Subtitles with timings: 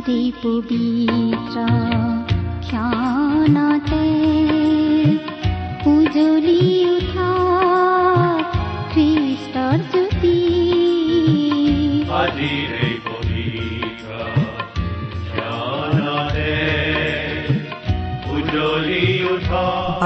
[0.00, 1.64] পবিত্ৰ
[2.62, 4.04] ক্ষণতে
[5.86, 6.97] উজলি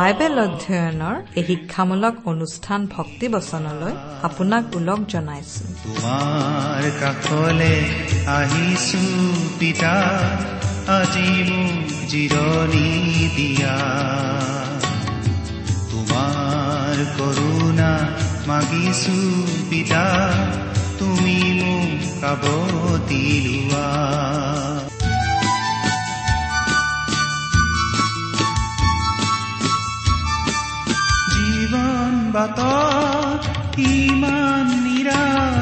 [0.02, 3.94] বাইবেল অধ্যয়নৰ এই শিক্ষামূলক অনুষ্ঠান ভক্তি বচনলৈ
[4.28, 7.74] আপোনাক ওলগ জনাইছো। তোমাৰ কাষলে
[8.38, 9.04] আহিছো
[9.58, 9.94] পিতা
[10.98, 12.90] আজি মোক জিৰণি
[13.36, 13.76] দিয়া।
[15.90, 17.92] তোমাৰ কৰোণা
[18.46, 19.18] মাগিছো
[19.70, 20.04] পিতা
[20.98, 21.90] তুমি মোক
[22.22, 23.88] কাবতি লোৱা
[32.34, 33.42] বাটত
[33.88, 35.61] ইমান নিৰাশা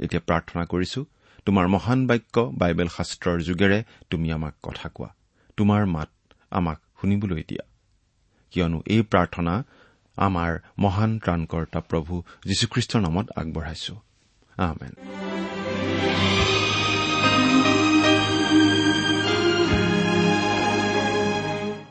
[0.00, 1.04] এতিয়া প্ৰাৰ্থনা কৰিছো
[1.46, 5.10] তোমাৰ মহান বাক্য বাইবেল শাস্ত্ৰৰ যোগেৰে তুমি আমাক কথা কোৱা।
[5.56, 6.10] তোমাৰ মাত
[6.50, 7.64] আমাক শুনিবলৈ দিয়া।
[8.50, 9.64] কিয়নো এই প্ৰাৰ্থনা
[10.16, 13.94] আমাৰ মহান ত্ৰাণকৰ্তা প্ৰভু যীশুখ্ৰীষ্টৰ নামত আগবঢ়াইছো।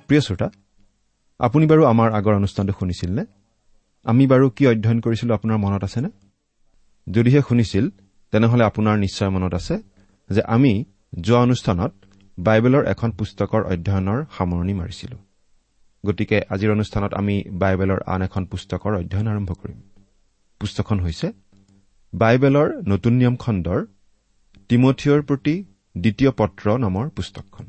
[0.08, 0.48] প্ৰিয় শ্ৰোতা
[1.40, 3.26] আপুনি বাৰু আমাৰ আগৰ অনুষ্ঠানটো শুনিছিল নে
[4.04, 6.10] আমি বাৰু কি অধ্যয়ন কৰিছিলো আপোনাৰ মনত আছেনে?
[7.08, 7.86] যদিহে শুনিছিল
[8.34, 9.76] তেনেহলে আপোনাৰ নিশ্চয় মনত আছে
[10.30, 10.74] যে আমি
[11.20, 11.92] যোৱা অনুষ্ঠানত
[12.38, 15.18] বাইবেলৰ এখন পুস্তকৰ অধ্যয়নৰ সামৰণি মাৰিছিলো।
[16.04, 19.80] গতিকে আজিৰ অনুষ্ঠানত আমি বাইবেলৰ আন এখন পুস্তকৰ অধ্যয়ন আৰম্ভ কৰিম।
[20.62, 21.28] পুস্তকখন হৈছে
[22.14, 23.80] বাইবেলৰ নতুন নিয়ম খণ্ডৰ
[24.70, 25.56] তিমঠিয়ৰ প্ৰতি
[25.96, 27.66] দ্বিতীয় পত্ৰ নামৰ পুস্তকখন।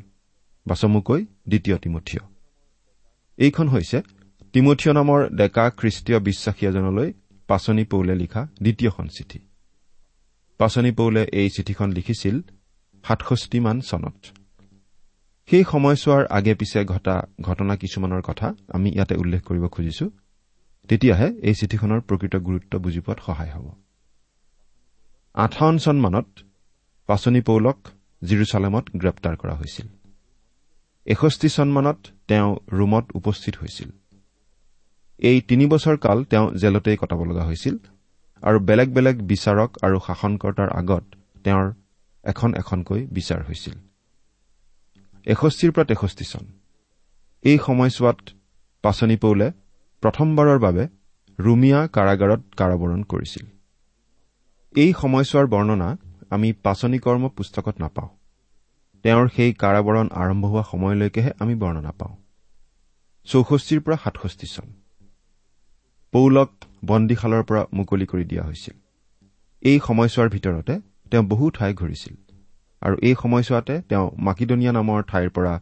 [0.66, 2.22] বা চমুকৈ দ্বিতীয় তিমঠিয়
[3.38, 3.98] এইখন হৈছে
[4.54, 7.12] তিমঠিয় নামৰ ডেকা খ্ৰীষ্টীয় বিশ্বাসী এজনলৈ
[7.50, 9.38] পাচনি পৌলে লিখা দ্বিতীয়খন চিঠি।
[10.58, 12.36] পাচনি পৌলে এই চিঠিখন লিখিছিল
[13.04, 14.18] সাতষষ্ঠিমান চনত।
[15.48, 20.06] সেই সময়ছোৱাৰ আগে পিছে ঘটা ঘটনা কিছুমানৰ কথা আমি ইয়াতে উল্লেখ কৰিব খুজিছো।
[20.88, 23.66] তেতিয়াহে এই চিঠিখনৰ প্ৰকৃত গুৰুত্ব বুজি পোৱাত সহায় হ'ব।
[25.34, 26.28] আঠাৱন চনমানত
[27.08, 27.78] পাচনি পৌলক
[28.24, 29.88] জিৰচালেমত গ্ৰেপ্তাৰ কৰা হৈছিল।
[31.06, 33.90] এষষ্ঠি চনমানত তেওঁ ৰোমত উপস্থিত হৈছিল।
[35.20, 37.76] এই তিনিবছৰ কাল তেওঁ জেলতেই কটাব লগা হৈছিল
[38.42, 41.04] আৰু বেলেগ বেলেগ বিচাৰক আৰু শাসনকৰ্তাৰ আগত
[41.44, 41.72] তেওঁৰ
[42.24, 43.74] এখন এখনকৈ বিচাৰ হৈছিল।
[45.26, 46.44] এষষ্ঠিৰ পৰা তেষষ্ঠি চন।
[47.44, 48.20] এই সময়ছোৱাত
[48.82, 49.52] পাচনি পৌলে
[50.02, 50.88] প্ৰথমবাৰৰ বাবে
[51.38, 53.46] ৰুমিয়া কাৰাগাৰত কাৰাবৰণ কৰিছিল।
[54.76, 55.96] এই সময়ছোৱাৰ বৰ্ণনা
[56.30, 58.08] আমি পাচনি কৰ্ম পুস্তকত নাপাওঁ।
[59.04, 62.14] তেওঁৰ সেই কাৰাবৰণ আৰম্ভ হোৱা সময়লৈকেহে আমি বৰ্ণনা পাওঁ।
[63.24, 64.79] চৌষষ্ঠিৰ পৰা সাতষষ্ঠি চন।
[66.12, 66.50] পৌলক
[66.84, 68.76] বন্দীশালৰ পৰা মুকলি কৰি দিয়া হৈছিল।
[69.62, 70.74] এই সময়ছোৱাৰ ভিতৰতে
[71.10, 72.14] তেওঁ বহু ঠাই ঘূৰিছিল
[72.82, 75.54] আৰু এই সময়ছোৱাতে তেওঁ মাকিদনিয়া নামৰ ঠাইৰ পৰা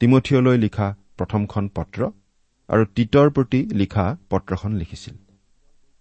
[0.00, 0.88] তিমঠিয়লৈ লিখা
[1.18, 2.00] প্ৰথমখন পত্ৰ
[2.68, 5.16] আৰু তীতৰ প্ৰতি লিখা পত্ৰখন লিখিছিল।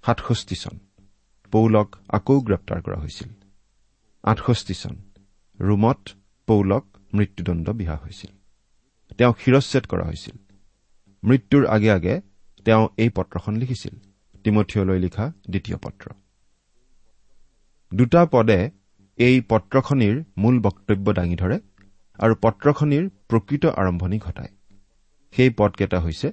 [0.05, 0.75] সাতষষ্ঠি চন।
[1.51, 3.29] পৌলক আকৌ গ্ৰেপ্তাৰ কৰা হৈছিল।
[4.23, 4.95] আঠষষ্ঠি চন।
[5.59, 6.01] ৰোমত
[6.47, 8.31] পৌলক মৃত্যুদণ্ড বিহা হৈছিল।
[9.17, 10.35] তেওঁক শিৰচ্ছেদ কৰা হৈছিল।
[11.23, 12.15] মৃত্যুৰ আগে আগে
[12.65, 13.93] তেওঁ এই পত্ৰখন লিখিছিল।
[14.45, 16.05] তিমঠিয়লৈ লিখা দ্বিতীয় পত্ৰ।
[17.91, 18.59] দুটা পদে
[19.17, 21.57] এই পত্ৰখনিৰ মূল বক্তব্য দাঙি ধৰে
[22.19, 24.51] আৰু পত্ৰখনিৰ প্ৰকৃত আৰম্ভণি ঘটায়।
[25.33, 26.27] সেই পদকেইটা হৈছে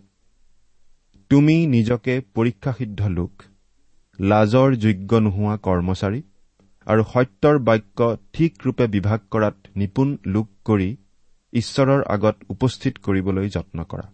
[1.31, 3.33] তুমি নিজকে পৰীক্ষাসিদ্ধ লোক
[4.19, 6.21] লাজৰ যোগ্য নোহোৱা কৰ্মচাৰী
[6.87, 7.99] আৰু সত্যৰ বাক্য
[8.33, 10.89] ঠিকৰূপে বিভাগ কৰাত নিপুণ লোক কৰি
[11.53, 14.07] ঈশ্বৰৰ আগত উপস্থিত কৰিবলৈ যত্ন কৰা।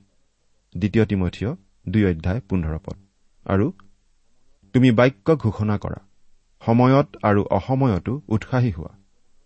[0.75, 1.51] দ্বিতীয় তিমঠিয়
[1.87, 2.97] দুই অধ্যায় পোন্ধৰ পদ।
[3.47, 3.67] আৰু
[4.75, 6.01] তুমি বাক্য ঘোষণা কৰা
[6.63, 8.93] সময়ত আৰু অসময়তো উৎসাহী হোৱা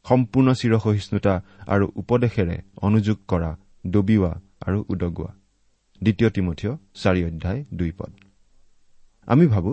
[0.06, 1.34] সম্পূৰ্ণ চিৰসহিষ্ণুতা
[1.66, 3.50] আৰু উপদেশেৰে অনুযোগ কৰা
[3.86, 4.32] ডবিওৱা
[4.66, 5.30] আৰু উদগোৱা।
[6.00, 8.12] দ্বিতীয় তিমঠিয় চাৰি অধ্যায় দুই পদ।
[9.28, 9.70] আমি ভাবো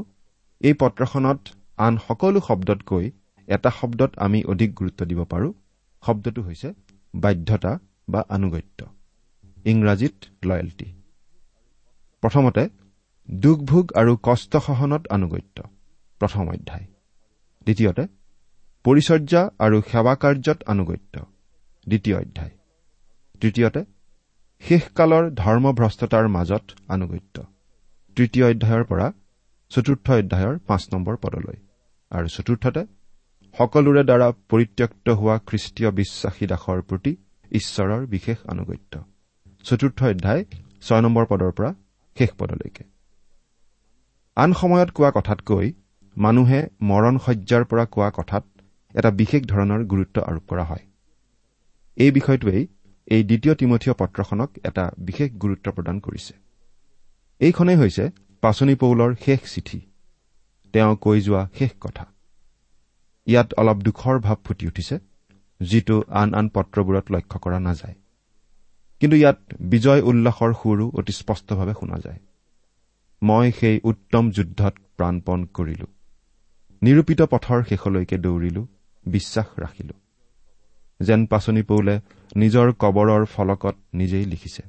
[0.61, 1.39] এই পত্ৰখনত
[1.77, 3.05] আন সকলো শব্দতকৈ
[3.47, 5.53] এটা শব্দত আমি অধিক গুৰুত্ব দিব পাৰোঁ।
[6.03, 6.69] শব্দটো হৈছে
[7.13, 7.71] বাধ্যতা
[8.09, 8.79] বা আনুগত্য।
[9.65, 10.15] ইংৰাজীত
[10.45, 10.87] লয়েলটি
[12.25, 12.63] প্ৰথমতে
[13.29, 15.57] দুখ ভোগ আৰু কষ্ট সহনত আনুগত্য
[16.21, 16.85] প্ৰথম অধ্যায়।
[17.65, 18.03] দ্বিতীয়তে
[18.85, 21.15] পৰিচৰ্যা আৰু সেৱা কাৰ্যত আনুগত্য
[21.87, 22.53] দ্বিতীয় অধ্যায়।
[23.41, 23.81] তৃতীয়তে
[24.63, 27.37] শেষকালৰ ধৰ্মভ্ৰষ্টতাৰ মাজত আনুগত্য।
[28.17, 29.07] তৃতীয় অধ্যায়ৰ পৰা
[29.71, 31.57] চতুৰ্থ অধ্যায়ৰ পাঁচ নম্বৰ পদলৈ।
[32.11, 32.81] আৰু চতুৰ্থতে
[33.55, 37.11] সকলোৰে দ্বাৰা পৰিত্যক্ত হোৱা খ্ৰীষ্টীয় বিশ্বাসী দাসৰ প্ৰতি
[37.51, 38.93] ঈশ্বৰৰ বিশেষ আনুগত্য।
[39.65, 40.41] চতুৰ্থ অধ্যায়
[40.81, 41.71] ছয় নম্বৰ পদৰ পৰা
[42.17, 42.83] শেষ পদলৈকে।
[44.37, 45.67] আন সময়ত কোৱা কথাতকৈ
[46.15, 48.43] মানুহে মৰণ শয্যাৰ পৰা কোৱা কথাত
[48.95, 50.83] এটা বিশেষ ধৰণৰ গুৰুত্ব আৰোপ কৰা হয়।
[51.97, 52.63] এই বিষয়টোৱেই
[53.07, 56.33] এই দ্বিতীয় তিমঠীয় পত্ৰখনক এটা বিশেষ গুৰুত্ব প্ৰদান কৰিছে।
[57.41, 58.03] এইখনেই হৈছে
[58.43, 59.79] পাচনি পৌলৰ শেষ চিঠি।
[60.73, 62.05] তেওঁ কৈ যোৱা শেষ কথা।
[63.27, 64.95] ইয়াত অলপ দুখৰ ভাৱ ফুটি উঠিছে
[65.61, 67.95] যিটো আন আন পত্ৰবোৰত লক্ষ্য কৰা নাযায়।
[68.99, 72.19] কিন্তু ইয়াত বিজয় উল্লাসৰ সুৰো অতি স্পষ্টভাৱে শুনা যায়।
[73.23, 75.87] মই সেই উত্তম যুদ্ধত প্ৰাণপণ কৰিলো।
[76.81, 78.67] নিৰূপিত পথৰ শেষলৈকে দৌৰিলো
[79.05, 79.93] বিশ্বাস ৰাখিলো।
[80.99, 81.99] যেন পাচনি পৌলে
[82.35, 84.63] নিজৰ কবৰৰ ফলকত নিজেই লিখিছে।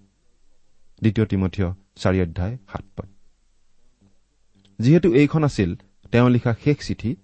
[1.00, 3.08] দ্বিতীয় তিমঠীয় চাৰি অধ্যায় সাত পদ।
[4.78, 5.76] যিহেতু এইখন আছিল
[6.12, 7.16] তেওঁ লিখা শেষ চিঠি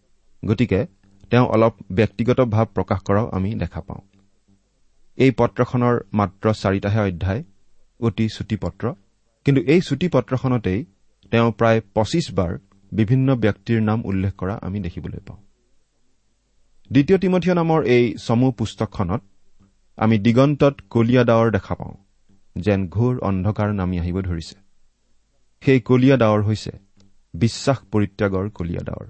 [0.48, 0.87] গতিকে
[1.31, 4.00] তেওঁ অলপ ব্যক্তিগত ভাৱ প্ৰকাশ কৰাও আমি দেখা পাওঁ।
[5.18, 7.42] এই পত্ৰখনৰ মাত্ৰ চাৰিটাহে অধ্যায়
[8.00, 8.84] অতি চুটি পত্ৰ।
[9.46, 10.80] কিন্তু এই চুটি পত্ৰখনতেই
[11.32, 12.52] তেওঁ প্ৰায় পঁচিছ বাৰ
[12.92, 15.40] বিভিন্ন ব্যক্তিৰ নাম উল্লেখ কৰা আমি দেখিবলৈ পাওঁ।
[16.90, 19.22] দ্বিতীয় তিমঠীয় নামৰ এই চমু পুস্তকখনত
[19.98, 21.94] আমি দিগন্তত কলীয়া ডাৱৰ দেখা পাওঁ
[22.56, 24.56] যেন ঘোৰ অন্ধকাৰ নামি আহিব ধৰিছে।
[25.62, 26.72] সেই কলীয়া ডাৱৰ হৈছে
[27.34, 29.06] বিশ্বাস পৰিত্যাগৰ কলীয়া ডাৱৰ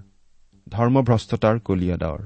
[0.67, 2.21] ধৰ্মভ্ৰষ্টতাৰ কলীয়া ডাৱৰ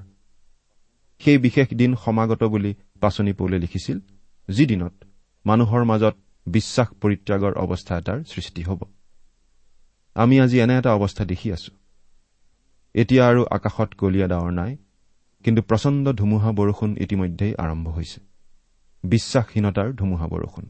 [1.21, 2.71] সেই বিশেষ দিন সমাগত বুলি
[3.02, 4.00] পাচনি পৌলে লিখিছিল
[4.50, 4.94] যিদিনত
[5.46, 6.16] মানুহৰ মাজত
[6.48, 8.82] বিশ্বাস পৰিত্যাগৰ অৱস্থা এটাৰ সৃষ্টি হ'ব।
[10.16, 11.72] আমি আজি এনে এটা অৱস্থা দেখি আছো।
[12.94, 14.78] এতিয়া আৰু আকাশত কলীয়া ডাৱৰ নাই
[15.44, 18.20] কিন্তু প্ৰচণ্ড ধুমুহা বৰষুণ ইতিমধ্যেই আৰম্ভ হৈছে।
[19.04, 20.66] বিশ্বাসহীনতাৰ ধুমুহা বৰষুণ।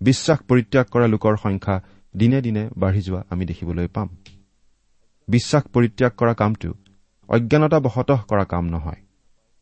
[0.00, 1.76] বিশ্বাস পৰিত্যাগ কৰা লোকৰ সংখ্যা
[2.16, 4.08] দিনে দিনে বাঢ়ি যোৱা আমি দেখিবলৈ পাম।
[5.28, 6.74] বিশ্বাস পৰিত্যাগ কৰা কামটো
[7.28, 9.00] অজ্ঞানতাবশতঃ কৰা কাম নহয়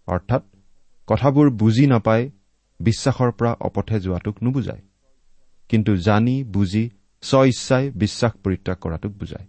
[0.06, 0.42] অৰ্থাৎ
[1.08, 2.30] কথাবোৰ বুজি নাপাই
[2.80, 4.82] বিশ্বাসৰ পৰা অপথে যোৱাটোক নুবুজায়।
[5.68, 6.90] কিন্তু জানি বুজি
[7.22, 9.46] স্ব ইচ্ছাই বিশ্বাস পৰিত্যাগ কৰাটোক বুজায়।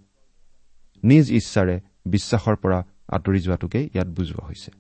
[1.04, 4.72] নিজ ইচ্ছাৰে বিশ্বাসৰ পৰা আঁতৰি যোৱাটোকেই ইয়াত বুজোৱা হৈছে।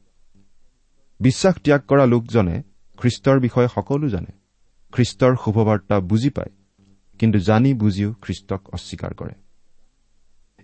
[1.19, 2.63] বিশ্বাস ত্যাগ কৰা লোকজনে
[2.97, 4.31] খ্ৰীষ্টৰ বিষয়ে সকলো জানে।
[4.91, 6.51] খ্ৰীষ্টৰ শুভবাৰ্তা বুজি পায়
[7.19, 9.35] কিন্তু জানি বুজিও খ্ৰীষ্টক অস্বীকাৰ কৰে।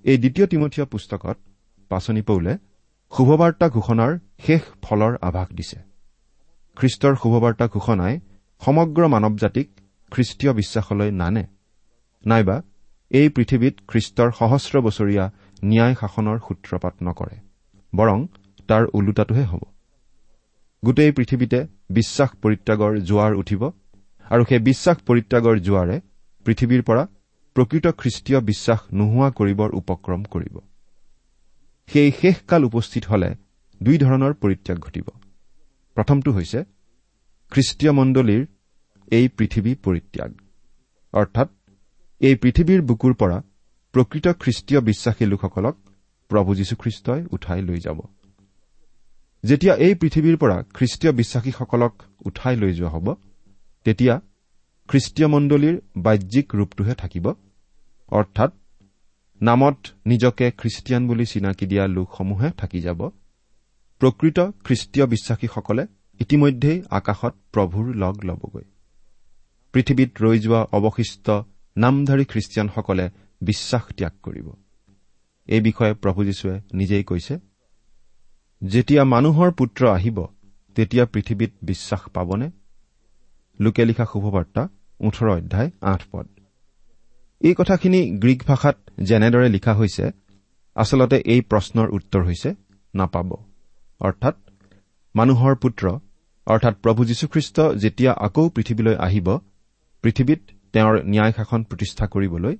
[0.03, 1.37] এই দ্বিতীয় তিমঠীয় পুস্তকত
[1.89, 2.57] পাচনি পৌলে
[3.11, 5.90] শুভবাৰ্তা ঘোষণাৰ শেষ ফলৰ আভাস দিছে।
[6.77, 8.15] খ্ৰীষ্টৰ শুভবাৰ্তা ঘোষণাই
[8.61, 9.67] সমগ্ৰ মানৱ জাতিক
[10.11, 11.43] খ্ৰীষ্টীয় বিশ্বাসলৈ নানে।
[12.23, 12.57] নাইবা
[13.11, 15.25] এই পৃথিৱীত খ্ৰীষ্টৰ সহস্ৰ বছৰীয়া
[15.63, 17.35] ন্যায় শাসনৰ সূত্ৰপাত নকৰে
[17.93, 18.19] বৰং
[18.69, 19.63] তাৰ ওলোটাটোহে হ'ব।
[20.83, 21.59] গোটেই পৃথিৱীতে
[21.97, 23.61] বিশ্বাস পৰিত্যাগৰ জোৱাৰ উঠিব
[24.31, 25.97] আৰু সেই বিশ্বাস পৰিত্যাগৰ জোৱাৰে
[26.45, 27.03] পৃথিৱীৰ পৰা
[27.55, 30.55] প্ৰকৃত খ্ৰীষ্টীয় বিশ্বাস নোহোৱা কৰিবৰ উপক্ৰম কৰিব।
[31.89, 33.29] সেই শেষকাল উপস্থিত হলে
[33.81, 35.07] দুই ধৰণৰ পৰিত্যাগ ঘটিব।
[35.97, 36.59] প্ৰথমটো হৈছে
[37.51, 38.45] খ্ৰীষ্টীয় মণ্ডলীৰ
[39.11, 40.31] এই পৃথিৱী পৰিত্যাগ।
[41.13, 41.49] অৰ্থাৎ
[42.21, 43.37] এই পৃথিৱীৰ বুকুৰ পৰা
[43.93, 45.75] প্ৰকৃত খ্ৰীষ্টীয় বিশ্বাসী লোকসকলক
[46.29, 47.99] প্ৰভু যীশুখ্ৰীষ্টই উঠাই লৈ যাব।
[49.43, 51.93] যেতিয়া এই পৃথিৱীৰ পৰা খ্ৰীষ্টীয় বিশ্বাসীসকলক
[52.25, 53.07] উঠাই লৈ যোৱা হ'ব
[53.85, 54.21] তেতিয়া
[54.89, 57.25] খ্ৰীষ্টীয় মণ্ডলীৰ বাহ্যিক ৰূপটোহে থাকিব।
[58.11, 58.51] অৰ্থাৎ
[59.41, 63.09] নামত নিজকে খ্ৰীষ্টিয়ান বুলি চিনাকি দিয়া লোকসমূহে থাকি যাব।
[64.01, 65.83] প্ৰকৃত খ্ৰীষ্টীয় বিশ্বাসীসকলে
[66.19, 68.63] ইতিমধ্যেই আকাশত প্ৰভুৰ লগ ল'বগৈ।
[69.73, 71.27] পৃথিৱীত ৰৈ যোৱা অৱশিষ্ট
[71.77, 73.05] নামধাৰী খ্ৰীষ্টিয়ানসকলে
[73.41, 74.47] বিশ্বাস ত্যাগ কৰিব।
[75.47, 77.39] এই বিষয়ে প্ৰভু যীশুৱে নিজেই কৈছে
[78.61, 80.17] যেতিয়া মানুহৰ পুত্ৰ আহিব
[80.75, 82.51] তেতিয়া পৃথিৱীত বিশ্বাস পাবনে?
[83.59, 84.67] লোকে লিখা শুভবাৰ্তা
[84.99, 86.27] ওঠৰ অধ্যায় আঠ পদ।
[87.41, 90.11] এই কথাখিনি গ্ৰীক ভাষাত যেনেদৰে লিখা হৈছে
[90.75, 92.49] আচলতে এই প্ৰশ্নৰ উত্তৰ হৈছে
[92.95, 93.50] নাপাব।
[94.01, 94.35] অৰ্থাৎ
[95.15, 95.85] মানুহৰ পুত্ৰ
[96.47, 99.27] অৰ্থাৎ প্ৰভু যীশুখ্ৰীষ্ট যেতিয়া আকৌ পৃথিৱীলৈ আহিব
[100.03, 100.41] পৃথিৱীত
[100.73, 102.55] তেওঁৰ ন্যায় শাসন প্ৰতিষ্ঠা কৰিবলৈ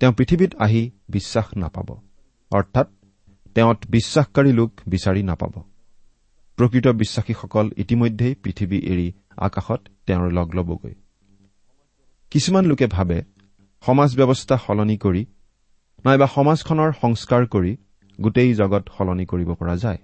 [0.00, 1.88] তেওঁ পৃথিৱীত আহি বিশ্বাস নাপাব।
[2.50, 2.88] অৰ্থাৎ
[3.54, 5.54] তেওঁত বিশ্বাসকাৰী লোক বিচাৰি নাপাব।
[6.58, 10.94] প্ৰকৃত বিশ্বাসীসকল ইতিমধ্যেই পৃথিৱী এৰি আকাশত তেওঁৰ লগ ল'বগৈ।
[12.30, 13.22] কিছুমান লোকে ভাবে
[13.86, 15.22] সমাজ ব্যৱস্থা সলনি কৰি
[16.04, 17.76] নাইবা সমাজখনৰ সংস্কাৰ কৰি
[18.20, 19.98] গোটেই জগত সলনি কৰিব পৰা যায়।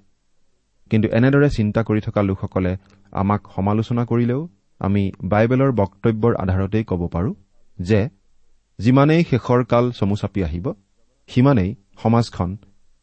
[0.90, 2.76] কিন্তু এনেদৰে চিন্তা কৰি থকা লোকসকলে
[3.12, 4.48] আমাক সমালোচনা কৰিলেও
[4.80, 7.34] আমি বাইবেলৰ বক্তব্যৰ আধাৰতেই ক'ব পাৰোঁ
[7.78, 8.08] যে
[8.78, 10.66] যিমানেই শেষৰ কাল চমু চাপি আহিব
[11.28, 12.56] সিমানেই সমাজখন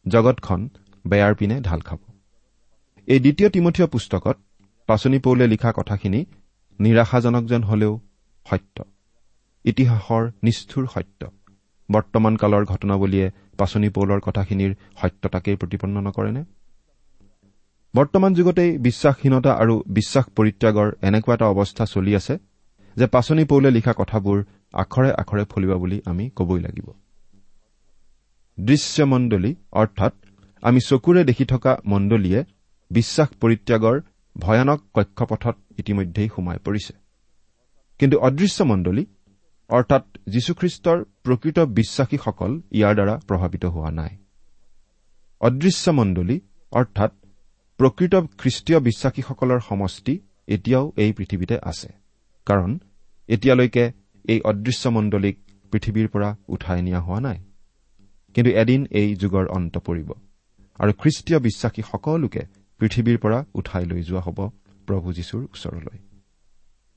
[0.06, 0.68] জগতখন
[1.06, 1.98] বেয়াৰ পিনে ঢাল খাব।
[3.06, 4.36] এই দ্বিতীয় তিমঠীয় পুস্তকত
[4.86, 6.24] পাচনি পৌলে লিখা কথাখিনি
[6.80, 8.00] নিৰাশাজনক যেন হলেও
[8.50, 8.84] সত্য।
[9.64, 11.30] ইতিহাসৰ নিষ্ঠুৰ সত্য।
[11.90, 16.44] বৰ্তমান কালৰ ঘটনাৱলীয়ে পাচনি পৌলৰ কথাখিনিৰ সত্যতাকেই প্ৰতিপন্ন নকৰেনে?
[17.94, 22.34] বৰ্তমান যুগতেই বিশ্বাসহীনতা আৰু বিশ্বাস পৰিত্যাগৰ এনেকুৱা এটা অৱস্থা চলি আছে
[22.96, 24.38] যে পাচনি পৌলে লিখা কথাবোৰ
[24.72, 26.88] আখৰে আখৰে ফলিব বুলি আমি কবই লাগিব।
[28.58, 30.14] দৃশ্যমণ্ডলী অৰ্থাৎ
[30.62, 32.44] আমি চকুৰে দেখি থকা মণ্ডলীয়ে
[32.90, 33.96] বিশ্বাস পৰিত্যাগৰ
[34.38, 36.94] ভয়ানক কক্ষপথত ইতিমধ্যেই সোমাই পৰিছে।
[37.98, 39.04] কিন্তু অদৃশ্য মণ্ডলী
[39.70, 44.12] অৰ্থাৎ যীশুখ্ৰীষ্টৰ প্ৰকৃত বিশ্বাসীসকল ইয়াৰ দ্বাৰা প্ৰভাৱিত হোৱা নাই।
[45.40, 46.40] অদৃশ্য মণ্ডলী
[46.72, 47.12] অৰ্থাৎ
[47.78, 50.14] প্ৰকৃত খ্ৰীষ্টীয় বিশ্বাসীসকলৰ সমষ্টি
[50.54, 51.88] এতিয়াও এই পৃথিৱীতে আছে।
[52.46, 52.70] কাৰণ
[53.28, 53.84] এতিয়ালৈকে
[54.24, 55.36] এই অদৃশ্য মণ্ডলীক
[55.72, 57.38] পৃথিৱীৰ পৰা উঠাই নিয়া হোৱা নাই।
[58.34, 60.08] কিন্তু এদিন এই যুগৰ অন্ত পৰিব
[60.78, 62.42] আৰু খ্ৰীষ্টীয় বিশ্বাসী সকলোকে
[62.80, 64.38] পৃথিৱীৰ পৰা উঠাই লৈ যোৱা হ'ব
[64.88, 65.98] প্ৰভু যীশুৰ ওচৰলৈ।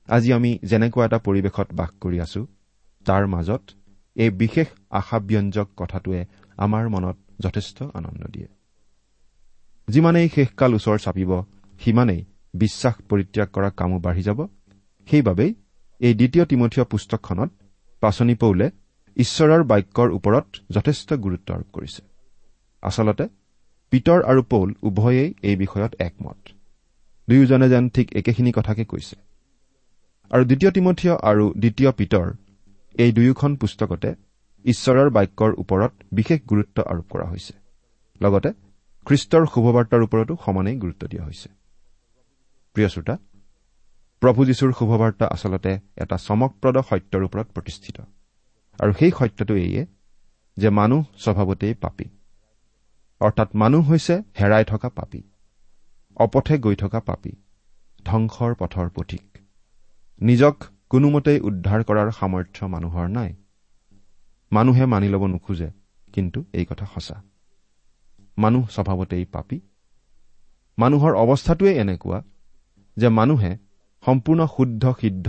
[0.08, 2.40] আজি আমি যেনেকুৱা এটা পৰিৱেশত বাস কৰি আছো
[3.06, 3.62] তাৰ মাজত
[4.16, 6.20] এই বিশেষ আশাব্যঞ্জক কথাটোৱে
[6.64, 8.48] আমাৰ মনত যথেষ্ট আনন্দ দিয়ে।
[9.88, 11.30] যিমানেই শেষকাল ওচৰ চাপিব
[11.80, 12.20] সিমানেই
[12.54, 14.40] বিশ্বাস পৰিত্যাগ কৰা কামো বাঢ়ি যাব।
[15.08, 15.50] সেইবাবেই
[16.00, 17.50] এই দ্বিতীয় তিমঠীয় পুস্তকখনত
[18.02, 18.66] পাচনি পৌলে
[19.16, 22.02] ঈশ্বৰৰ বাক্যৰ ওপৰত যথেষ্ট গুৰুত্ব আৰোপ কৰিছে।
[22.82, 23.24] আচলতে
[23.92, 26.38] পিতৰ আৰু পৌল উভয়েই এই বিষয়ত একমত।
[27.28, 29.16] দুয়োজনে যেন ঠিক একেখিনি কথাকে কৈছে।
[30.30, 32.26] আৰু দ্বিতীয় তিমঠীয় আৰু দ্বিতীয় পিতৰ
[32.94, 34.10] এই দুয়োখন পুস্তকতে
[34.64, 37.54] ঈশ্বৰৰ বাক্যৰ ওপৰত বিশেষ গুৰুত্ব আৰোপ কৰা হৈছে।
[38.20, 38.50] লগতে
[39.08, 41.48] খ্ৰীষ্টৰ শুভবাৰ্তাৰ ওপৰতো সমানেই গুৰুত্ব দিয়া হৈছে।
[42.74, 43.16] প্ৰিয় শ্ৰোতা
[44.20, 48.00] প্ৰভু যীশুৰ শুভবাৰ্তা আচলতে এটা চমকপ্ৰদ সত্যৰ ওপৰত প্ৰতিষ্ঠিত।
[48.80, 49.86] আৰু সেই সত্যটো এইয়ে
[50.56, 52.04] যে মানুহ স্বভাৱতেই পাপী।
[53.20, 55.22] অৰ্থাৎ মানুহ হৈছে হেৰাই থকা পাপী
[56.16, 57.32] অপথে গৈ থকা পাপী
[58.04, 59.38] ধ্বংসৰ পথৰ পথিক।
[60.20, 63.34] নিজক কোনোমতেই উদ্ধাৰ কৰাৰ সামৰ্থ্য মানুহৰ নাই।
[64.52, 65.70] মানুহে মানি ল'ব নোখোজে
[66.12, 67.27] কিন্তু এই কথা সঁচা।
[68.38, 69.60] মানুহ স্বভাৱতেই পাপী।
[70.78, 72.22] মানুহৰ অৱস্থাটোৱেই এনেকুৱা
[72.96, 73.56] যে মানুহে
[74.06, 75.28] সম্পূৰ্ণ শুদ্ধ সিদ্ধ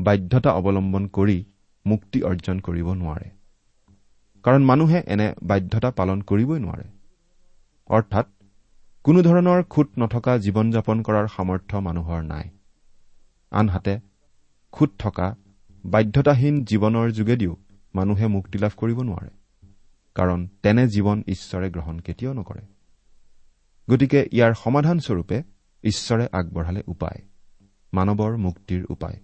[0.00, 1.44] বাধ্যতা অৱলম্বন কৰি
[1.86, 3.28] মুক্তি অৰ্জন কৰিব নোৱাৰে।
[4.44, 6.86] কাৰণ মানুহে এনে বাধ্যতা পালন কৰিবই নোৱাৰে।
[7.90, 8.26] অৰ্থাৎ
[9.04, 12.50] কোনো ধৰণৰ খুট নথকা জীৱন যাপন কৰাৰ সামৰ্থ্য মানুহৰ নাই।
[13.52, 14.00] আনহাতে
[14.72, 15.36] খুট থকা
[15.84, 17.56] বাধ্যতাহীন জীৱনৰ যোগেদিও
[17.94, 19.37] মানুহে মুক্তি লাভ কৰিব নোৱাৰে।
[20.18, 22.62] কাৰণ তেনে জীৱন ঈশ্বৰে গ্ৰহণ কেতিয়াও নকৰে।
[23.90, 25.42] গতিকে ইয়াৰ সমাধানস্বৰূপে
[25.84, 27.18] ঈশ্বৰে আগবঢ়ালে উপায়
[27.94, 29.18] মানৱৰ মুক্তিৰ উপায়।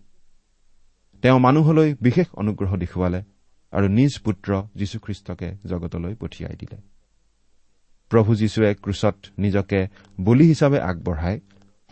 [1.23, 3.23] তেওঁ মানুহলৈ বিশেষ অনুগ্ৰহ দেখুৱালে
[3.73, 6.77] আৰু নিজ পুত্ৰ যীশুখ্ৰীষ্টকে জগতলৈ পঠিয়াই দিলে।
[8.11, 9.89] প্ৰভু যীশুৱে ক্ৰুচত নিজকে
[10.21, 11.41] বলি হিচাপে আগবঢ়াই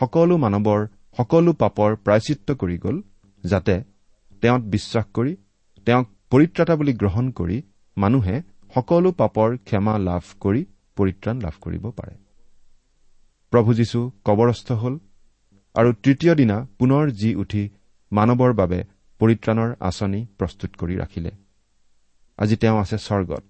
[0.01, 3.03] সকলো মানৱৰ সকলো পাপৰ প্ৰায়চিত্ৰ কৰি গ'ল
[3.47, 3.83] যাতে
[4.41, 5.37] তেওঁত বিশ্বাস কৰি
[5.87, 7.63] তেওঁক পৰিত্ৰাতা বুলি গ্ৰহণ কৰি
[7.97, 8.43] মানুহে
[8.75, 10.65] সকলো পাপৰ ক্ষমা লাভ কৰি
[10.97, 12.15] পৰিত্ৰাণ লাভ কৰিব পাৰে।
[13.51, 14.99] প্ৰভু যীশু কবৰস্থ হ'ল
[15.75, 17.71] আৰু তৃতীয় দিনা পুনৰ জি উঠি
[18.13, 18.85] মানৱৰ বাবে
[19.21, 21.31] পৰিত্ৰাণৰ আঁচনি প্ৰস্তুত কৰি ৰাখিলে।
[22.39, 23.45] আজি তেওঁ আছে স্বৰ্গত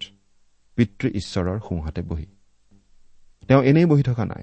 [0.77, 2.27] পিতৃ ঈশ্বৰৰ সোঁহাতে বহি।
[3.49, 4.43] তেওঁ এনেই বহি থকা নাই।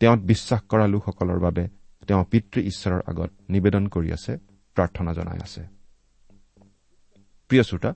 [0.00, 1.68] তেওঁত বিশ্বাস কৰা লোকসকলৰ বাবে
[2.08, 4.32] তেওঁ পিতৃ ঈশ্বৰৰ আগত নিবেদন কৰি আছে
[4.76, 5.62] প্ৰাৰ্থনা জনাই আছে।
[7.48, 7.94] প্ৰিয় শ্ৰোতা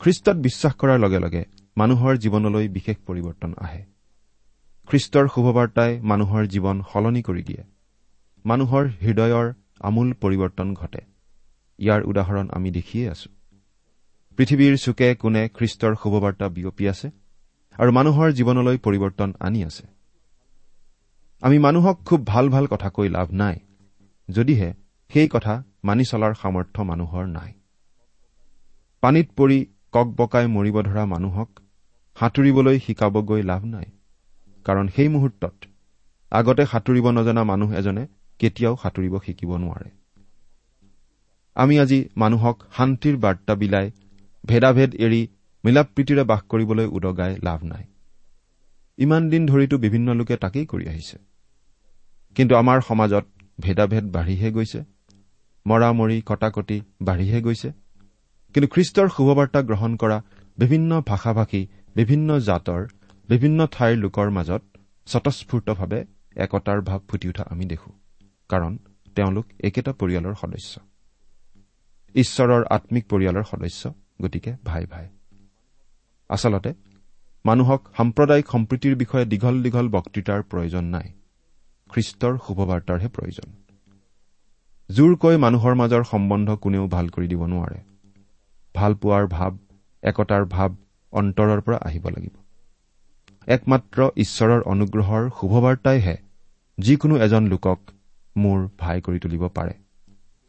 [0.00, 1.42] খ্ৰীষ্টত বিশ্বাস কৰাৰ লগে লগে
[1.76, 3.82] মানুহৰ জীৱনলৈ বিশেষ পৰিৱৰ্তন আহে।
[4.88, 7.62] খ্ৰীষ্টৰ শুভবাৰ্তাই মানুহৰ জীৱন সলনি কৰি দিয়ে।
[8.44, 9.46] মানুহৰ হৃদয়ৰ
[9.80, 11.02] আমূল পৰিৱৰ্তন ঘটে।
[11.78, 13.28] ইয়াৰ উদাহৰণ আমি দেখিয়ে আছো।
[14.38, 17.08] পৃথিৱীৰ চুকে কোণে খ্ৰীষ্টৰ শুভবাৰ্তা বিয়পি আছে
[17.78, 19.84] আৰু মানুহৰ জীৱনলৈ পৰিৱৰ্তন আনি আছে।
[21.42, 23.56] আমি মানুহক খুব ভাল ভাল কথা কৈ লাভ নাই
[24.28, 24.70] যদিহে
[25.10, 25.54] সেই কথা
[25.84, 27.50] মানি চলাৰ সামৰ্থ্য মানুহৰ নাই।
[29.02, 29.58] পানীত পৰি
[29.92, 31.50] কক বকাই মৰিব ধৰা মানুহক
[32.16, 33.86] সাঁতুৰিবলৈ শিকাবগৈ লাভ নাই।
[34.66, 35.54] কাৰণ সেই মুহূৰ্তত
[36.32, 38.06] আগতে সাঁতুৰিব নজনা মানুহ এজনে
[38.38, 39.90] কেতিয়াও সাঁতুৰিব শিকিব নোৱাৰে।
[41.56, 43.90] আমি আজি মানুহক শান্তিৰ বাৰ্তা বিলাই
[44.44, 45.28] ভেদাভেদ এৰি
[45.64, 47.84] মিলাপ্ৰীতিৰে বাস কৰিবলৈ উদগাই লাভ নাই।
[48.98, 51.18] ইমান দিন ধৰিতো বিভিন্ন লোকে তাকেই কৰি আহিছে।
[52.36, 53.24] কিন্তু আমাৰ সমাজত
[53.60, 54.80] ভেদাভেদ বাঢ়িহে গৈছে।
[55.66, 57.72] মৰামৰি কটাকটি বাঢ়িহে গৈছে।
[58.54, 60.18] কিন্তু খ্ৰীষ্টৰ শুভবাৰ্তা গ্ৰহণ কৰা
[60.58, 61.62] বিভিন্ন ভাষা ভাষী
[61.96, 62.82] বিভিন্ন জাতৰ
[63.28, 64.62] বিভিন্ন ঠাইৰ লোকৰ মাজত
[65.06, 66.00] স্বতঃস্ফূৰ্তভাৱে
[66.36, 67.90] একতাৰ ভাৱ ফুটি উঠা আমি দেখো।
[68.50, 68.72] কাৰণ
[69.16, 70.80] তেওঁলোক একেটা পৰিয়ালৰ সদস্য।
[72.14, 73.82] ঈশ্বৰৰ আম্মিক পৰিয়ালৰ সদস্য
[74.22, 75.06] গতিকে ভাই ভাই।
[76.30, 76.70] আচলতে
[77.44, 81.06] মানুহক সাম্প্ৰদায়িক সম্প্ৰীতিৰ বিষয়ে দীঘল দীঘল বক্তৃতাৰ প্ৰয়োজন নাই।
[81.90, 83.48] খ্ৰীষ্টৰ শুভবাৰ্তাৰহে প্ৰয়োজন।
[84.90, 87.89] জোৰকৈ মানুহৰ মাজৰ সম্বন্ধ কোনেও ভাল কৰি দিব নোৱাৰে।
[88.74, 89.52] ভাল পোৱাৰ ভাৱ
[90.02, 90.70] একতাৰ ভাৱ
[91.12, 92.34] অন্তৰৰ পৰা আহিব লাগিব।
[93.48, 96.16] একমাত্ৰ ঈশ্বৰৰ অনুগ্ৰহৰ শুভবাৰ্তাইহে
[96.78, 97.78] যিকোনো এজন লোকক
[98.36, 99.74] মোৰ ভাই কৰি তুলিব পাৰে।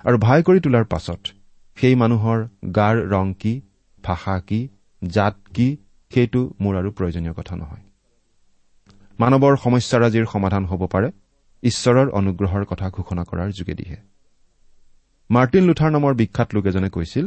[0.05, 1.21] আৰু ভাই কৰি তোলাৰ পাছত
[1.77, 2.37] সেই মানুহৰ
[2.75, 3.53] গাৰ ৰং কি
[4.03, 4.59] ভাষা কি
[5.01, 5.67] জাত কি
[6.11, 7.83] সেইটো মোৰ আৰু প্ৰয়োজনীয় কথা নহয়।
[9.19, 11.09] মানৱৰ সমস্যাৰাজিৰ সমাধান হ'ব পাৰে
[11.63, 13.97] ঈশ্বৰৰ অনুগ্ৰহৰ কথা ঘোষণা কৰাৰ যোগেদিহে।
[15.29, 17.25] মাৰ্টিন লুথাৰ নামৰ বিখ্যাত লোক এজনে কৈছিল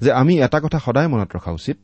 [0.00, 1.76] যে আমি এটা কথা সদায় মনত ৰখা উচিত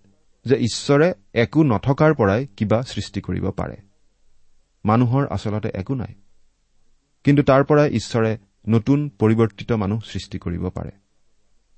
[0.45, 3.77] যে ঈশ্বৰে একো নথকাৰ পৰাই কিবা সৃষ্টি কৰিব পাৰে।
[4.85, 6.15] মানুহৰ আচলতে একো নাই।
[7.25, 10.91] কিন্তু তাৰ পৰাই ঈশ্বৰে নতুন পৰিৱৰ্তিত মানুহ সৃষ্টি কৰিব পাৰে।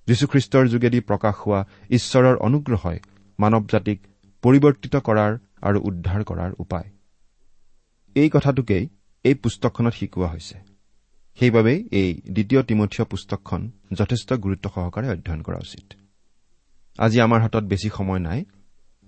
[0.06, 2.98] যীশুখ্ৰীষ্টৰ যোগেদি প্ৰকাশ হোৱা ঈশ্বৰৰ অনুগ্ৰহই
[3.40, 4.06] মানৱ জাতিক
[4.42, 6.90] পৰিৱৰ্তিত কৰাৰ আৰু উদ্ধাৰ কৰাৰ উপায়।
[8.14, 8.88] এই কথাটোকেই
[9.24, 10.58] এই পুস্তকখনত শিকোৱা হৈছে।
[11.36, 16.03] সেইবাবেই এই দ্বিতীয় তিমঠীয় পুস্তকখন যথেষ্ট গুৰুত্ব সহকাৰে অধ্যয়ন কৰা উচিত।
[16.98, 18.44] আজি আমাৰ হাতত বেছি সময় নাই।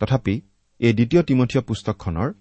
[0.00, 0.34] তথাপি
[0.80, 2.32] এই দ্বিতীয় তিমঠীয় পুস্তকখনৰ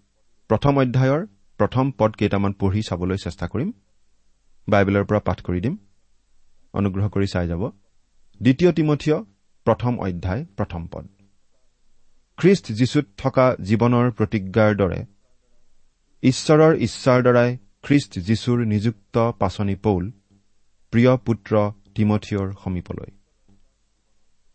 [0.50, 1.22] প্ৰথম অধ্যায়ৰ
[1.60, 3.70] প্ৰথম পদ কেইটামান পঢ়ি চাবলৈ চেষ্টা কৰিম।
[4.68, 5.76] বাইবেলৰ পৰা পাঠ কৰি দিম।
[6.74, 7.64] অনুগ্ৰহ কৰি চাই যাব।
[8.42, 9.18] দ্বিতীয় তিমঠীয়
[9.66, 11.06] প্ৰথম অধ্যায় প্ৰথম পদ।
[12.38, 15.00] খ্ৰীষ্ট যীশুত থকা জীৱনৰ প্ৰতিজ্ঞাৰ দৰে
[16.24, 20.04] ঈশ্বৰৰ ইচ্ছাৰ দ্বাৰাই খ্ৰীষ্ট যীশুৰ নিযুক্ত পাচনি পৌল
[20.94, 21.54] প্ৰিয় পুত্ৰ
[21.96, 23.10] তিমঠিয়ৰ সমীপলৈ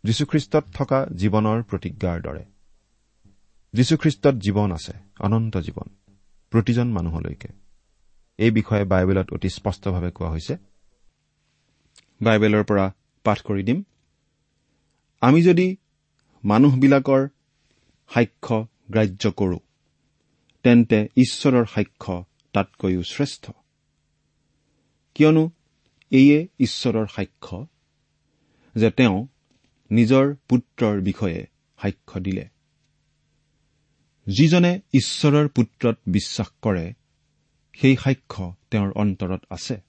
[0.05, 2.45] যীশুখ্ৰীষ্টত থকা জীৱনৰ প্ৰতিজ্ঞাৰ দৰে।
[3.73, 5.89] যীশুখ্ৰীষ্টত জীৱন আছে অনন্ত জীৱন
[6.51, 7.49] প্ৰতিজন মানুহলৈকে।
[8.39, 10.57] এই বিষয়ে বাইবেলত অতি স্পষ্টভাৱে কোৱা হৈছে।
[12.23, 13.83] বাইবেলৰ পৰা পাঠ কৰি দিম।
[15.21, 15.77] আমি যদি
[16.45, 17.29] মানুহবিলাকৰ
[18.15, 19.59] সাক্ষ্য গ্ৰাহ্য কৰোঁ
[20.63, 23.51] তেন্তে ঈশ্বৰৰ সাক্ষ্য তাতকৈও শ্ৰেষ্ঠ।
[25.15, 25.51] কিয়নো
[26.11, 27.67] এয়ে ঈশ্বৰৰ সাক্ষ্য
[28.75, 29.27] যে তেওঁ
[29.91, 31.47] নিজৰ পুত্ৰৰ বিষয়ে
[31.83, 32.49] সাক্ষ্য দিলে।
[34.27, 36.93] যিজনে ঈশ্বৰৰ পুত্ৰত বিশ্বাস কৰে
[37.77, 39.81] সেই সাক্ষ্য তেওঁৰ অন্তৰত আছে।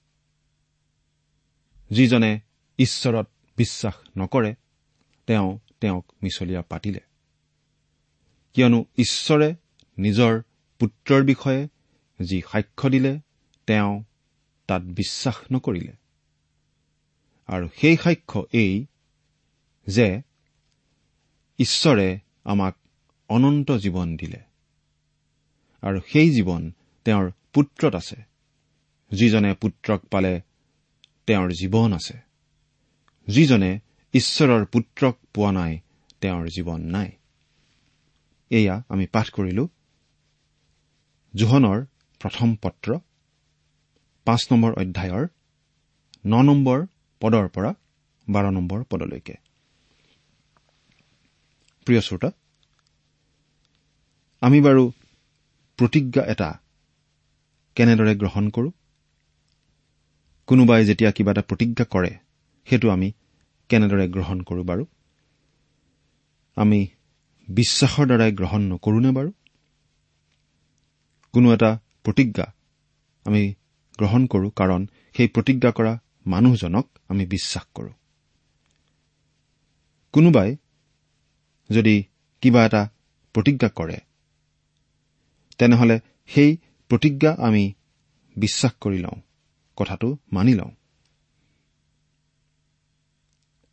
[1.90, 2.40] যিজনে
[2.78, 4.54] ঈশ্বৰত বিশ্বাস নকৰে
[5.26, 7.00] তেওঁ তেওঁক মিছলীয়া পাতিলে।
[8.54, 9.54] কিয়নো ঈশ্বৰে
[9.98, 10.42] নিজৰ
[10.78, 11.68] পুত্ৰৰ বিষয়ে
[12.24, 13.20] যি সাক্ষ্য দিলে
[13.66, 14.04] তেওঁ
[14.66, 15.92] তাত বিশ্বাস নকৰিলে।
[17.46, 18.86] আৰু সেই সাক্ষ্য এই
[19.86, 20.22] যে
[21.58, 22.76] ঈশ্বৰে আমাক
[23.28, 24.40] অনন্ত জীৱন দিলে।
[25.80, 26.72] আৰু সেই জীৱন
[27.04, 28.16] তেওঁৰ পুত্ৰত আছে।
[29.10, 30.40] যিজনে পুত্ৰক পালে
[31.26, 32.18] তেওঁৰ জীৱন আছে।
[33.28, 33.80] যিজনে
[34.12, 35.78] ঈশ্বৰৰ পুত্ৰক পোৱা নাই
[36.20, 37.10] তেওঁৰ জীৱন নাই।
[38.50, 39.68] এয়া আমি পাঠ কৰিলো।
[41.34, 41.84] জোহনৰ
[42.20, 42.98] প্ৰথম পত্ৰ
[44.24, 45.26] পাঁচ নম্বৰ অধ্যায়ৰ
[46.26, 46.86] ন নম্বৰ
[47.20, 47.74] পদৰ পৰা
[48.28, 49.34] বাৰ নম্বৰ পদলৈকে।
[51.86, 52.30] প্ৰিয় শ্ৰোতা
[54.42, 54.92] আমি বাৰু
[55.78, 56.60] প্ৰতিজ্ঞা এটা
[57.74, 58.70] কেনেদৰে গ্ৰহণ কৰো?
[60.46, 62.18] কোনোবাই যেতিয়া কিবা এটা প্ৰতিজ্ঞা কৰে
[62.66, 63.12] সেইটো আমি
[63.68, 64.84] কেনেদৰে গ্ৰহণ কৰো বাৰু?
[66.56, 66.86] আমি
[67.48, 69.30] বিশ্বাসৰ দ্বাৰাই গ্ৰহণ নকৰোনে বাৰু?
[71.32, 72.46] কোনো এটা প্ৰতিজ্ঞা
[73.24, 73.54] আমি
[73.98, 77.92] গ্ৰহণ কৰো কাৰণ সেই প্ৰতিজ্ঞা কৰা মানুহজনক আমি বিশ্বাস কৰোঁ।
[80.12, 80.56] কোনোবাই
[81.72, 81.94] যদি
[82.42, 82.82] কিবা এটা
[83.34, 83.98] প্ৰতিজ্ঞা কৰে
[85.58, 86.50] তেনেহলে সেই
[86.90, 87.64] প্ৰতিজ্ঞা আমি
[88.36, 89.18] বিশ্বাস কৰি লওঁ
[89.78, 90.72] কথাটো মানি লওঁ।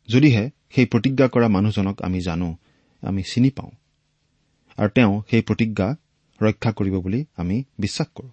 [0.08, 2.48] যদিহে সেই প্ৰতিজ্ঞা কৰা মানুহজনক আমি জানো
[3.02, 3.72] আমি চিনি পাওঁ
[4.78, 5.88] আৰু তেওঁ সেই প্ৰতিজ্ঞা
[6.40, 8.32] ৰক্ষা কৰিব বুলি আমি বিশ্বাস কৰোঁ।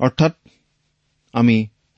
[0.00, 0.32] অৰ্থাৎ
[1.34, 1.56] আমি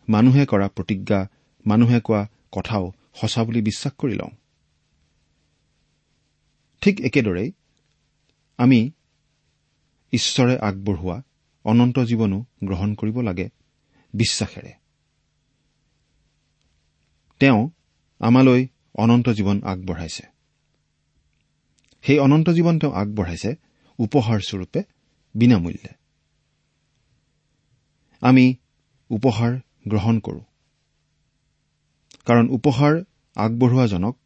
[0.08, 1.20] মানুহে কৰা প্ৰতিজ্ঞা
[1.66, 4.32] মানুহে কোৱা কথাও সঁচা বুলি বিশ্বাস কৰি লওঁ।
[6.83, 7.53] ঠিক একেদৰেই
[8.57, 8.90] আমি
[10.12, 11.23] ঈশ্বৰে আগবঢ়োৱা
[11.64, 13.49] অনন্ত জীৱনো গ্ৰহণ কৰিব লাগে
[14.14, 14.73] বিশ্বাসেৰে।
[17.38, 17.71] তেওঁ
[18.18, 20.23] আমালৈ অনন্ত জীৱন আগবঢ়াইছে।
[22.03, 23.55] সেই অনন্ত জীৱন তেওঁ আগবঢ়াইছে
[23.99, 24.83] উপহাৰস্বৰূপে
[25.35, 25.95] বিনামূল্যে।
[28.21, 28.55] আমি
[29.11, 30.40] উপহাৰ গ্ৰহণ কৰোঁ।
[32.25, 33.03] কাৰণ উপহাৰ
[33.37, 34.16] আগবঢ়োৱাজনক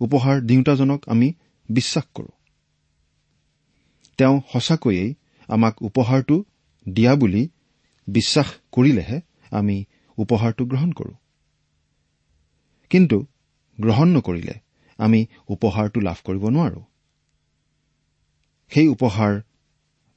[0.00, 1.32] উপহাৰ দিওঁতাজনক আমি
[1.70, 2.32] বিশ্বাস কৰোঁ।
[4.18, 5.14] তেওঁ সঁচাকৈয়ে
[5.48, 6.44] আমাক উপহাৰটো
[6.88, 7.48] দিয়া বুলি
[8.08, 9.84] বিশ্বাস কৰিলেহে আমি
[10.18, 11.14] উপহাৰটো গ্ৰহণ কৰোঁ।
[12.90, 13.26] কিন্তু
[13.80, 14.60] গ্ৰহণ নকৰিলে
[14.98, 16.82] আমি উপহাৰটো লাভ কৰিব নোৱাৰো।
[18.72, 19.40] সেই উপহাৰ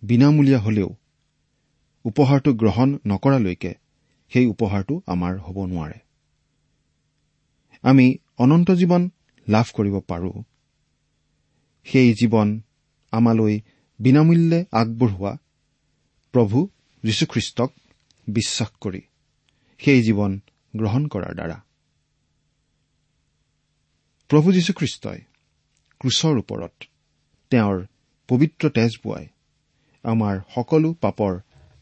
[0.04, 0.90] বিনামূলীয়া হলেও
[2.06, 3.74] উপহাৰটো গ্ৰহণ নকৰালৈকে
[4.32, 6.00] সেই উপহাৰটো আমাৰ হ'ব নোৱাৰে।
[7.82, 9.10] আমি অনন্ত জীৱন
[9.48, 10.44] লাভ কৰিব পাৰো
[11.90, 12.50] সেই জীৱন
[13.14, 13.56] আমালৈ
[14.00, 15.34] বিনামূল্যে আগবঢ়োৱা।
[16.34, 16.58] প্ৰভু
[17.04, 17.70] যীশুখ্ৰীষ্টক
[18.28, 19.02] বিশ্বাস কৰি
[19.80, 20.32] সেই জীৱন
[20.74, 21.58] গ্ৰহণ কৰাৰ দ্বাৰা।
[24.30, 25.20] প্ৰভু যীশুখ্ৰীষ্টই
[26.02, 26.74] ক্ৰুচৰ ওপৰত
[27.52, 27.78] তেওঁৰ
[28.30, 29.26] পবিত্ৰ তেজ বোৱাই
[30.04, 31.34] আমাৰ সকলো পাপৰ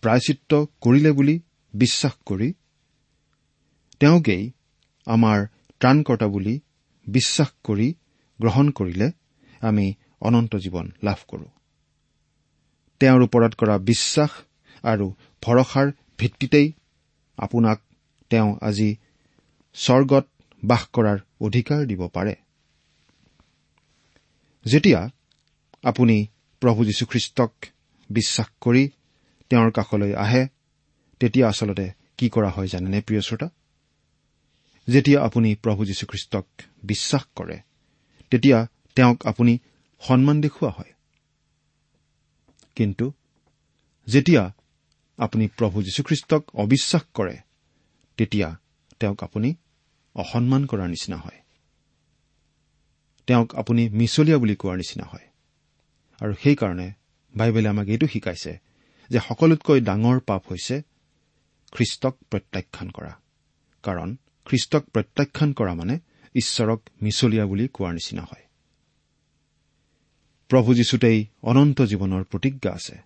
[0.04, 1.36] প্ৰায়চিত্ৰ কৰিলে বুলি
[1.74, 2.50] বিশ্বাস কৰি
[4.00, 4.44] তেওঁকেই
[5.08, 5.40] আমাৰ
[5.80, 6.56] ত্ৰাণকৰ্তা বুলি
[7.08, 7.88] বিশ্বাস কৰি
[8.40, 9.08] গ্ৰহণ কৰিলে।
[9.62, 11.50] আমি অনন্ত জীৱন লাভ কৰোঁ।
[13.00, 14.30] তেওঁৰ ওপৰত কৰা বিশ্বাস
[14.84, 16.74] আৰু ভৰসাৰ ভিত্তিতেই
[17.38, 17.82] আপোনাক
[18.30, 18.96] তেওঁ আজি
[19.74, 20.28] স্বৰ্গত
[20.64, 22.36] বাস কৰাৰ অধিকাৰ দিব পাৰে।
[24.66, 25.10] যেতিয়া
[25.84, 26.28] আপুনি
[26.60, 27.52] প্ৰভু যীশুখ্ৰীষ্টক
[28.10, 28.90] বিশ্বাস কৰি
[29.50, 30.48] তেওঁৰ কাষলৈ আহে
[31.20, 33.50] তেতিয়া আচলতে কি কৰা হয় জানেনে প্ৰিয় শ্ৰোতা?
[34.90, 36.46] যেতিয়া আপুনি প্ৰভু যীশুখ্ৰীষ্টক
[36.84, 37.60] বিশ্বাস কৰে
[38.32, 38.68] তেতিয়া
[38.98, 39.58] তেওঁক আপুনি
[40.02, 40.94] সন্মান দেখুওৱা হয়।
[42.76, 43.14] কিন্তু
[44.08, 44.44] যেতিয়া
[45.18, 47.38] আপুনি প্ৰভু যীশুখ্ৰীষ্টক অবিশ্বাস কৰে
[48.18, 48.58] তেতিয়া
[49.00, 49.56] তেওঁক আপুনি
[50.16, 51.40] অসন্মান কৰাৰ নিচিনা হয়।
[53.28, 55.28] তেওঁক আপুনি মিছলীয়া বুলি কোৱাৰ নিচিনা হয়।
[56.22, 56.92] আৰু সেইকাৰণে
[57.36, 58.60] বাইবেলে আমাক এইটো শিকাইছে
[59.10, 60.82] যে সকলোতকৈ ডাঙৰ পাপ হৈছে
[61.72, 63.14] খ্ৰীষ্টক প্ৰত্যাখ্যান কৰা।
[63.84, 66.00] কাৰণ খ্ৰীষ্টক প্ৰত্যাখ্যান কৰা মানে
[66.36, 68.47] ঈশ্বৰক মিছলীয়া বুলি কোৱাৰ নিচিনা হয়।
[70.48, 72.98] প্ৰভু যীশুতেই অনন্ত জীৱনৰ প্ৰতিজ্ঞা আছে।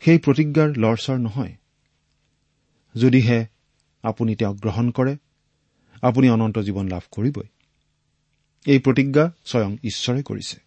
[0.00, 1.56] সেই প্ৰতিজ্ঞাৰ লৰচৰ নহয়।
[2.96, 3.46] যদিহে
[4.02, 5.16] আপুনি তেওঁক গ্ৰহণ কৰে
[6.02, 7.46] আপুনি অনন্ত জীৱন লাভ কৰিবই।
[8.66, 10.60] এই প্ৰতিজ্ঞা স্বয়ং ঈশ্বৰে কৰিছে।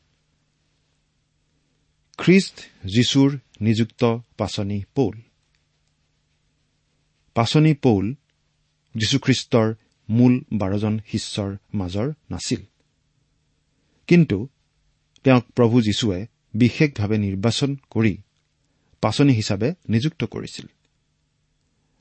[2.17, 5.21] খ্ৰীষ্ট যীশুৰ নিযুক্ত পাচনি পৌল।
[7.33, 8.15] পাচনি পৌল
[8.95, 9.73] যীশুখ্ৰীষ্টৰ
[10.09, 12.61] মূল বাৰজন শিষ্যৰ মাজৰ নাছিল।
[14.07, 14.47] কিন্তু
[15.23, 18.17] তেওঁক প্ৰভু যীশুৱে বিশেষভাৱে নিৰ্বাচন কৰি
[19.01, 20.65] পাচনি হিচাপে নিযুক্ত কৰিছিল।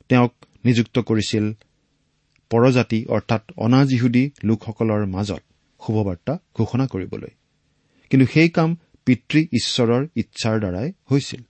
[0.09, 1.53] তেওঁক নিযুক্ত কৰিছিল
[2.51, 5.43] পৰজাতি অৰ্থাৎ অনাজিহুদী লোকসকলৰ মাজত
[5.87, 7.31] শুভবাৰ্তা ঘোষণা কৰিবলৈ।
[8.11, 11.43] কিন্তু সেই কাম পিতৃ ঈশ্বৰৰ ইচ্ছাৰ দ্বাৰাই হৈছিল।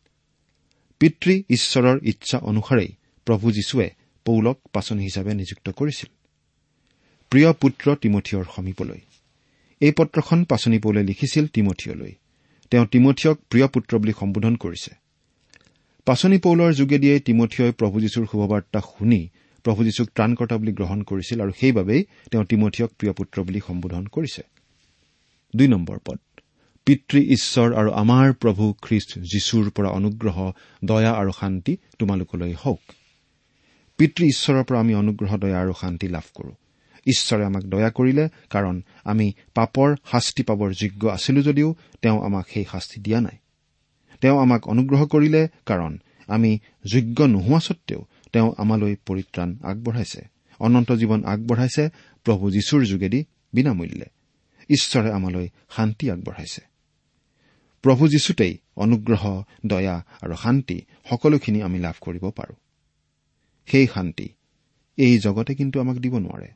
[0.99, 2.93] পিতৃ ঈশ্বৰৰ ইচ্ছা অনুসাৰেই
[3.25, 3.91] প্ৰভু যীশুৱে
[4.25, 6.11] পৌলক পাচনি হিচাপে নিযুক্ত কৰিছিল।
[7.31, 9.01] প্ৰিয় পুত্ৰ তিমঠিয়ৰ সমীপলৈ
[9.81, 12.12] এই পত্ৰখন পাচনি পৌলে লিখিছিল তিমঠিয়লৈ
[12.71, 14.90] তেওঁ তিমঠিয়ক প্ৰিয় পুত্ৰ বুলি সম্বোধন কৰিছে।
[16.05, 19.29] পাচনি পৌলৰ যোগেদিয়ে তিমঠিয়ই প্ৰভু যীশুৰ শুভবাৰ্তা শুনি
[19.64, 24.43] প্ৰভু যীশুক ত্ৰাণকৰ্তা বুলি গ্ৰহণ কৰিছিল আৰু সেইবাবেই তেওঁ তিমঠিয়ক প্ৰিয় পুত্ৰ বুলি সম্বোধন কৰিছে।
[26.87, 30.53] পিতৃ ঈশ্বৰ আৰু আমাৰ প্ৰভু খ্ৰীষ্ট যীশুৰ পৰা অনুগ্ৰহ
[30.85, 32.81] দয়া আৰু শান্তি তোমালোকলৈ হওক।
[33.99, 36.53] পিতৃ ঈশ্বৰৰ পৰা আমি অনুগ্ৰহ দয়া আৰু শান্তি লাভ কৰো।
[37.07, 42.65] ঈশ্বৰে আমাক দয়া কৰিলে কাৰণ আমি পাপৰ শাস্তি পাবৰ যোগ্য আছিলো যদিও তেওঁ আমাক সেই
[42.73, 43.37] শাস্তি দিয়া নাই।
[44.21, 46.59] তেওঁ আমাক অনুগ্ৰহ কৰিলে কাৰণ আমি
[46.93, 51.91] যোগ্য নোহোৱা সত্বেও তেওঁ আমালৈ পৰিত্ৰাণ আগবঢ়াইছে। অনন্ত জীৱন আগবঢ়াইছে
[52.25, 54.07] প্ৰভু যীশুৰ যোগেদি বিনামূল্যে।
[54.71, 56.61] ঈশ্বৰে আমালৈ শান্তি আগবঢ়াইছে।
[57.83, 62.55] প্ৰভু যীশুতেই অনুগ্ৰহ দয়া আৰু শান্তি সকলোখিনি আমি লাভ কৰিব পাৰো।
[63.67, 64.29] সেই শান্তি
[64.97, 66.49] এই জগতে কিন্তু আমাক দিব নোৱাৰে।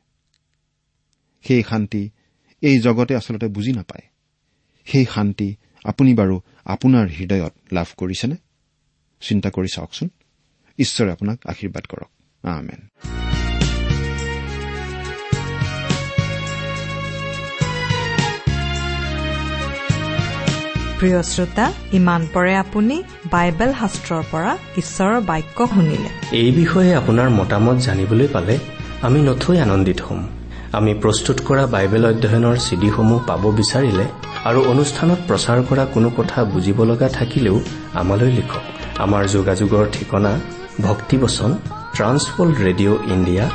[1.47, 2.09] সেই শান্তি
[2.61, 4.03] এই জগতে আচলতে বুজি নাপায়।
[4.85, 8.35] সেই শান্তি আপুনি বাৰু আপোনাৰ হৃদয়ত লাভ কৰিছেনে?
[9.21, 10.09] চিন্তা কৰি চাওকচোন।
[10.79, 12.09] ঈশ্বৰে আপোনাক আশীৰ্বাদ কৰক।
[12.45, 12.89] আমেন।
[20.99, 27.75] প্ৰিয় শ্ৰোতা ইমান পৰে আপুনি বাইবেল শাস্ত্ৰৰ পৰা ঈশ্বৰৰ বাক্য শুনিলে। এই বিষয়ে আপোনাৰ মতামত
[27.75, 28.57] জানিবলৈ পালে
[29.01, 30.44] আমি নথৈ আনন্দিত হ'ম।
[30.77, 34.05] আমি প্ৰস্তুত কৰা বাইবেল অধ্যয়নৰ চিডিসমূহ পাব বিচাৰিলে
[34.49, 37.57] আৰু অনুষ্ঠানত প্ৰচাৰ কৰা কোনো কথা বুজিব লগা থাকিলেও
[38.01, 38.63] আমালৈ লিখক।
[39.05, 40.31] আমাৰ যোগাযোগৰ ঠিকনা
[40.87, 41.51] ভক্তিবচন
[41.95, 43.45] ট্ৰান্সৱৰ্ল্ড ৰেডিঅ' ইণ্ডিয়া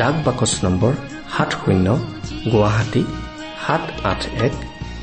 [0.00, 0.92] ডাক বাকচ নম্বৰ
[1.34, 1.86] সাত শূন্য
[2.52, 3.02] গুৱাহাটী
[3.64, 4.54] সাত আঠ এক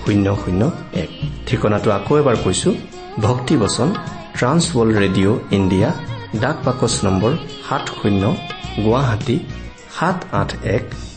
[0.03, 0.62] শূন্য শূন্য
[1.03, 1.09] এক।
[1.47, 2.69] ঠিকনাটো আকৌ এবাৰ কৈছো
[3.27, 3.89] ভক্তিবচন
[4.38, 5.89] ট্ৰান্সৱৰ্ল্ড ৰেডিঅ' ইণ্ডিয়া
[6.43, 7.31] ডাক বাকচ নম্বৰ
[7.67, 8.23] সাত শূন্য
[8.86, 9.36] গুৱাহাটী
[9.97, 10.86] সাত আঠ এক